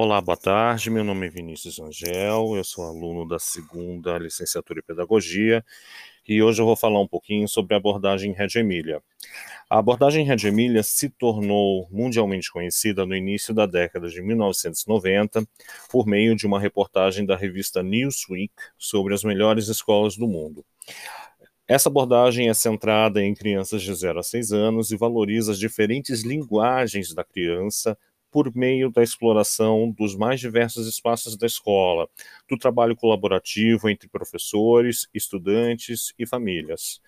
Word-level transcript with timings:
Olá, 0.00 0.20
boa 0.20 0.36
tarde. 0.36 0.90
Meu 0.90 1.02
nome 1.02 1.26
é 1.26 1.28
Vinícius 1.28 1.80
Angel, 1.80 2.54
eu 2.54 2.62
sou 2.62 2.84
aluno 2.84 3.26
da 3.26 3.36
segunda 3.40 4.16
licenciatura 4.16 4.78
em 4.78 4.82
Pedagogia 4.84 5.64
e 6.24 6.40
hoje 6.40 6.62
eu 6.62 6.66
vou 6.66 6.76
falar 6.76 7.00
um 7.00 7.08
pouquinho 7.08 7.48
sobre 7.48 7.74
a 7.74 7.78
abordagem 7.78 8.30
Reggio 8.30 8.60
Emilia. 8.60 9.02
A 9.68 9.80
abordagem 9.80 10.24
Reggio 10.24 10.50
Emilia 10.50 10.84
se 10.84 11.10
tornou 11.10 11.88
mundialmente 11.90 12.48
conhecida 12.48 13.04
no 13.04 13.12
início 13.12 13.52
da 13.52 13.66
década 13.66 14.08
de 14.08 14.22
1990 14.22 15.44
por 15.90 16.06
meio 16.06 16.36
de 16.36 16.46
uma 16.46 16.60
reportagem 16.60 17.26
da 17.26 17.34
revista 17.34 17.82
Newsweek 17.82 18.54
sobre 18.78 19.14
as 19.14 19.24
melhores 19.24 19.66
escolas 19.66 20.16
do 20.16 20.28
mundo. 20.28 20.64
Essa 21.66 21.88
abordagem 21.88 22.48
é 22.48 22.54
centrada 22.54 23.20
em 23.20 23.34
crianças 23.34 23.82
de 23.82 23.92
0 23.92 24.20
a 24.20 24.22
6 24.22 24.52
anos 24.52 24.92
e 24.92 24.96
valoriza 24.96 25.50
as 25.50 25.58
diferentes 25.58 26.22
linguagens 26.22 27.12
da 27.12 27.24
criança 27.24 27.98
por 28.30 28.54
meio 28.54 28.90
da 28.90 29.02
exploração 29.02 29.90
dos 29.90 30.16
mais 30.16 30.40
diversos 30.40 30.86
espaços 30.86 31.36
da 31.36 31.46
escola, 31.46 32.08
do 32.48 32.56
trabalho 32.56 32.96
colaborativo 32.96 33.88
entre 33.88 34.08
professores, 34.08 35.08
estudantes 35.14 36.12
e 36.18 36.26
famílias. 36.26 37.00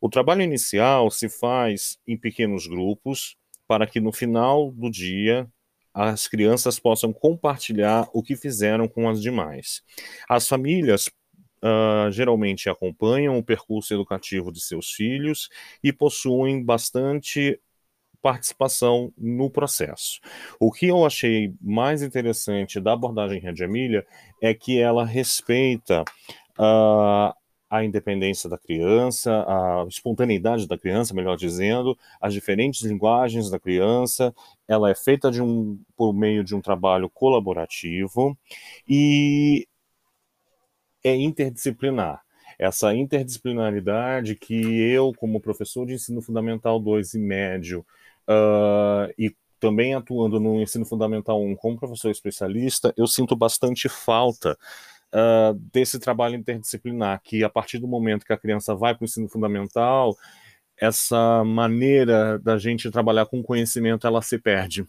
O 0.00 0.08
trabalho 0.08 0.42
inicial 0.42 1.10
se 1.10 1.28
faz 1.28 1.98
em 2.06 2.16
pequenos 2.16 2.66
grupos 2.66 3.36
para 3.66 3.86
que 3.86 4.00
no 4.00 4.12
final 4.12 4.70
do 4.70 4.90
dia 4.90 5.48
as 5.92 6.28
crianças 6.28 6.78
possam 6.78 7.12
compartilhar 7.12 8.06
o 8.12 8.22
que 8.22 8.36
fizeram 8.36 8.86
com 8.86 9.08
as 9.08 9.20
demais. 9.20 9.82
As 10.28 10.48
famílias 10.48 11.10
Uh, 11.56 12.12
geralmente 12.12 12.68
acompanham 12.68 13.38
o 13.38 13.42
percurso 13.42 13.92
educativo 13.92 14.52
de 14.52 14.60
seus 14.60 14.92
filhos 14.92 15.48
e 15.82 15.90
possuem 15.90 16.62
bastante 16.62 17.58
participação 18.22 19.12
no 19.16 19.50
processo. 19.50 20.20
O 20.60 20.72
que 20.72 20.86
eu 20.86 21.04
achei 21.04 21.54
mais 21.60 22.02
interessante 22.02 22.80
da 22.80 22.92
abordagem 22.92 23.40
Red 23.40 23.62
Emília 23.62 24.06
é 24.42 24.54
que 24.54 24.80
ela 24.80 25.04
respeita 25.04 26.02
uh, 26.58 27.34
a 27.68 27.84
independência 27.84 28.48
da 28.48 28.58
criança, 28.58 29.44
a 29.46 29.84
espontaneidade 29.88 30.66
da 30.66 30.78
criança, 30.78 31.14
melhor 31.14 31.36
dizendo, 31.36 31.96
as 32.20 32.32
diferentes 32.32 32.82
linguagens 32.82 33.50
da 33.50 33.58
criança. 33.58 34.34
Ela 34.68 34.90
é 34.90 34.94
feita 34.94 35.30
de 35.30 35.42
um, 35.42 35.78
por 35.96 36.12
meio 36.12 36.44
de 36.44 36.54
um 36.54 36.60
trabalho 36.60 37.10
colaborativo 37.10 38.36
e 38.88 39.66
é 41.04 41.14
interdisciplinar 41.14 42.25
essa 42.58 42.94
interdisciplinaridade 42.94 44.34
que 44.34 44.54
eu, 44.54 45.12
como 45.16 45.40
professor 45.40 45.86
de 45.86 45.94
ensino 45.94 46.22
fundamental 46.22 46.80
2 46.80 47.14
e 47.14 47.18
médio, 47.18 47.86
uh, 48.28 49.12
e 49.18 49.34
também 49.58 49.94
atuando 49.94 50.38
no 50.38 50.60
ensino 50.60 50.84
fundamental 50.84 51.42
1 51.42 51.56
como 51.56 51.78
professor 51.78 52.10
especialista, 52.10 52.92
eu 52.96 53.06
sinto 53.06 53.34
bastante 53.34 53.88
falta 53.88 54.56
uh, 55.12 55.54
desse 55.72 55.98
trabalho 55.98 56.36
interdisciplinar, 56.36 57.20
que 57.22 57.42
a 57.42 57.48
partir 57.48 57.78
do 57.78 57.88
momento 57.88 58.24
que 58.24 58.32
a 58.32 58.38
criança 58.38 58.74
vai 58.74 58.94
para 58.94 59.02
o 59.02 59.06
ensino 59.06 59.28
fundamental, 59.28 60.16
essa 60.76 61.42
maneira 61.44 62.38
da 62.38 62.58
gente 62.58 62.90
trabalhar 62.90 63.26
com 63.26 63.42
conhecimento, 63.42 64.06
ela 64.06 64.20
se 64.20 64.38
perde. 64.38 64.86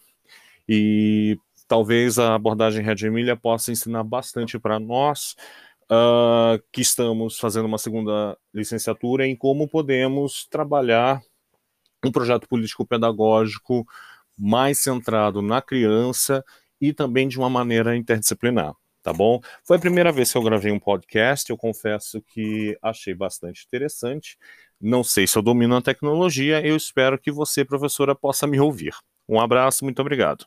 E 0.68 1.38
talvez 1.68 2.20
a 2.20 2.36
abordagem 2.36 2.84
Red 2.84 3.06
Emília 3.06 3.36
possa 3.36 3.72
ensinar 3.72 4.04
bastante 4.04 4.60
para 4.60 4.80
nós, 4.80 5.36
uh, 5.92 6.62
que 6.72 6.82
estamos 6.82 7.40
fazendo 7.40 7.66
uma 7.66 7.78
segunda 7.78 8.38
licenciatura, 8.54 9.26
em 9.26 9.36
como 9.36 9.68
podemos 9.68 10.46
trabalhar 10.50 11.22
um 12.06 12.12
projeto 12.12 12.48
político-pedagógico 12.48 13.86
mais 14.38 14.80
centrado 14.80 15.42
na 15.42 15.62
criança 15.62 16.44
e 16.80 16.94
também 16.94 17.28
de 17.28 17.38
uma 17.38 17.50
maneira 17.50 17.96
interdisciplinar, 17.96 18.74
tá 19.02 19.12
bom? 19.12 19.42
Foi 19.64 19.78
a 19.78 19.80
primeira 19.80 20.12
vez 20.12 20.32
que 20.32 20.38
eu 20.38 20.44
gravei 20.44 20.72
um 20.72 20.80
podcast, 20.80 21.50
eu 21.50 21.58
confesso 21.58 22.22
que 22.22 22.78
achei 22.82 23.16
bastante 23.16 23.66
interessante. 23.66 24.38
Não 24.80 25.04
sei 25.04 25.26
se 25.26 25.38
eu 25.38 25.42
domino 25.42 25.76
a 25.76 25.82
tecnologia, 25.82 26.66
eu 26.66 26.76
espero 26.76 27.20
que 27.20 27.32
você, 27.32 27.66
professora, 27.66 28.14
possa 28.16 28.46
me 28.46 28.60
ouvir. 28.60 28.94
Um 29.28 29.40
abraço, 29.40 29.84
muito 29.84 30.00
obrigado. 30.02 30.46